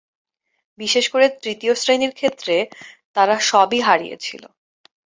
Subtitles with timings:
[0.79, 2.55] বিশেষ করে তৃতীয় শ্রেণীর ক্ষেত্রে,
[3.13, 4.43] তারা সবই হারিয়েছিল।